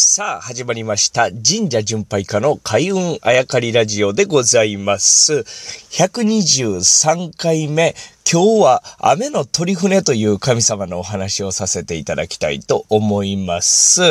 [0.00, 1.28] さあ、始まりました。
[1.28, 5.44] 神社巡拝家の開運あやかりラジオでございます。
[5.90, 7.96] 123回目。
[8.30, 14.02] 今日は雨の鳥船という神様のお話をさせていただきたいと思います。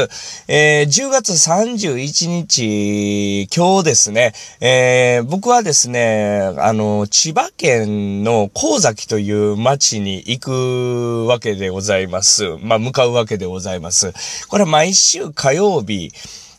[0.47, 12.57] えー、10月31日、今日ですね、えー、僕はですね、あの、千葉県の神崎という町に行くわけでございます。
[12.59, 14.13] まあ、向かうわけでございます。
[14.47, 16.11] これは毎週火曜日、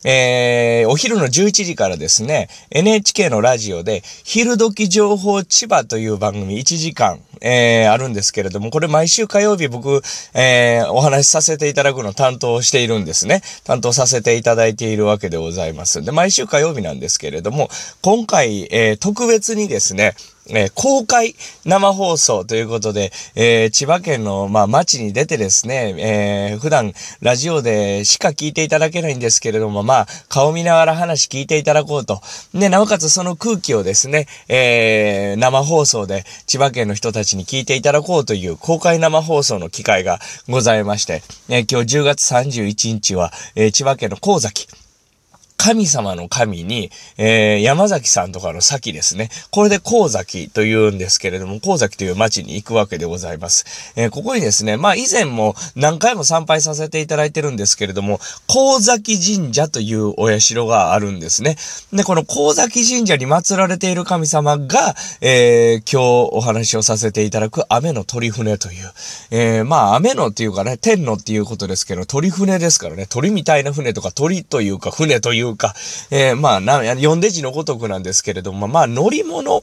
[0.05, 10.03] えー、お昼の11時からですね、NHK のラジオで、昼時情報千葉という番組1時間、えー、あるんですけれども、これ毎週火曜日僕、
[10.35, 13.43] えー、お話しさせていただくの担当しているんですね。
[13.65, 16.03] 担当させていただいているわけでございます。
[16.03, 17.69] で、毎週火曜日なんですけれども、
[18.03, 20.15] 今回、えー、特別にですね、
[20.51, 21.35] えー、公開
[21.65, 32.21] 生放送ということで、えー、千葉県の、まあ、街に出てですね、えー、普段ラジオでしか聞いていただけないんですけれども、まあ、顔見ながら話聞いていただこうと。
[32.55, 44.69] で、なおかつその空気をですね、え生放送で千葉県の人たちに聞いていただこうという公開生放送の機会がございまして、え今日10月31日は、え千葉県の神崎、
[45.59, 49.29] 神様の神に、えー、山崎さんとかの先ですね。
[49.51, 53.93] これで神崎と言うんですけれども、神崎という町に行くわけでございます。
[53.97, 61.57] えー、ここにですね、まあ以前も何回も参拝させていただいてるんですけれども、神崎神社というお社があるんですね。
[61.93, 68.93] で、この神崎神社に祀られている神様が、えー、今日お話をさせていただく雨の鳥船という、
[69.33, 75.75] えー、まあ雨のっていうかね、天のっていうことですけど、鳥船ですからね、鳥みたいな船とか鳥というか船といういうか、
[76.11, 79.63] えー、まあ、な、読んで字のごとくなんですけれども、まあ、乗り物、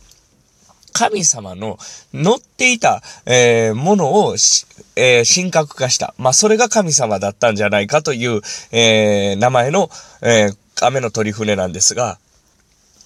[0.93, 1.77] 神様の
[2.13, 4.35] 乗っていた、えー、ものを、
[4.95, 6.13] えー、神格化した。
[6.17, 8.41] まあ、それが神様だったんじゃないかという、
[8.71, 9.89] えー、名前の、
[10.21, 10.49] え
[10.81, 12.17] 雨の鳥船なんですが、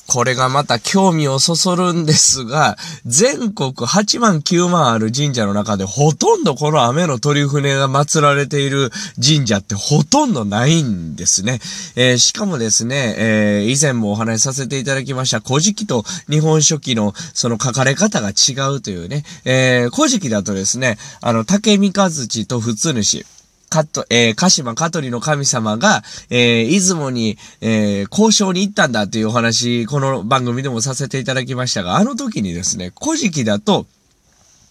[0.09, 8.89] これがまた興味をそそるんですが、全国8万9万ある神社の中でほとんどこの雨の鳥船が祀られている
[9.23, 11.59] 神社ってほとんどないんですね。
[11.95, 23.25] えー、しかもですね、えー、以前もお話しさせていただきました、古事記と日本書紀のその書かれ方が違うというね、えー、古事記だとですね、あの、竹三日月と普通主、
[23.69, 33.85] カット、えー、鹿島香取の神様が、えー、出雲に、えー、交渉に行ったんだというお話、この番組でもさせていただきましたが、あの時にですね、古事記だと、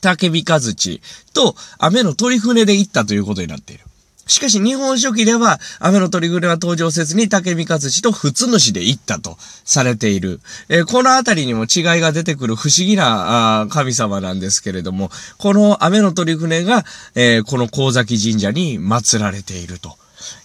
[0.01, 1.01] 竹火かずち
[1.35, 3.88] と雨の鳥船で行ったということになっている。
[4.29, 10.41] しかし日本書紀では、雨の鳥船は登場せずに竹三勝氏と普通主で行ったとされている。
[10.69, 16.85] えー、このあたりにも違いが出てくる不思議な神様なんですけれども、この雨の鳥船が、
[17.15, 19.97] えー、この神崎神社に祀られていると。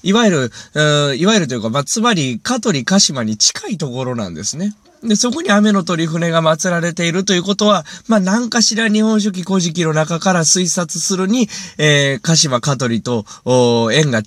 [0.04, 0.52] いわゆる、
[1.18, 4.76] いわゆるというか、まあ、つまり、香取鹿島に近いところなんですね。
[5.04, 13.26] で、そこに雨の鳥船が祀られているということは、まあ、何かしら日本書紀古事記の中から推察するに、えー、鹿島香取と、
[13.92, 14.22] 縁が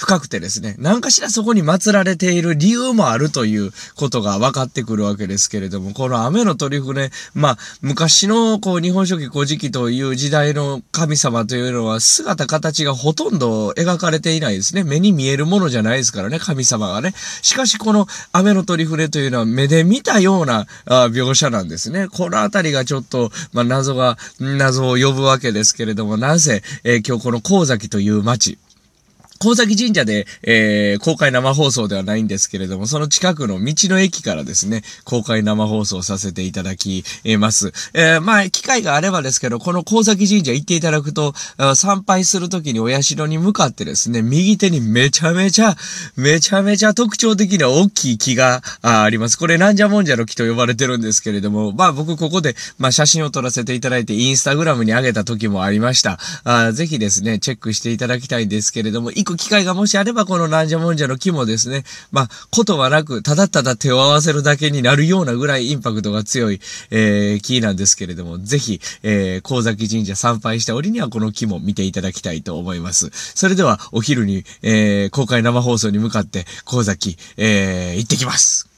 [0.00, 14.84] 深くてですね、何かしらそこに祀られている理由もあるということが分かってくるわけですけれども、この雨の鳥船、まあ、昔のこう日本書紀古事記という時代の神様というのは姿形がほとんど描かれていないですね。
[14.84, 17.12] 目に見えるものじゃないですからね、神様がね。
[17.42, 22.08] しかしこの雨の鳥船というのは目で見たような描写なんですね。
[22.08, 28.56] このあたりがちょっと、まあ、謎が、謎を呼ぶわけですけれども、なぜ、えー、今日この神崎という町、
[29.42, 37.04] 高崎神社で、えー、公開生放送ではないんですけれども、その近くの道の駅からですね、公開生放送させていただき
[37.38, 37.72] ます。
[37.94, 41.32] えー、まあ、機会があればですけど、この高崎神社行っていただくと、
[41.74, 45.74] 参拝するときにお社に向かってですね、右手にめちゃめちゃ、
[46.16, 49.38] めちゃめちゃ特徴的な大きい木があります。
[49.38, 56.18] これ、なんじゃもんじゃの木と呼ばれてるんですけれども、まあ、僕ここで、まあ、写真を撮らせていただいて、インスタグラムに上げた時もありました。
[56.44, 66.60] あぜひですね、チェックしていただきたいんですけれども、く機会がもしあれば、このなんじゃもんじゃの木もですね、まあ、ことはなく、ただただ手を合わせるだけになるようなぐらいインパクトが強い、
[66.90, 73.10] えー、木なんですけれども、ぜひ、えー、神崎神社参拝した折にはこの木も見ていただきたいと思います。
[73.12, 78.69] それでは、お昼に、えー、公開生放送に向かって、神崎、えー、行ってきます。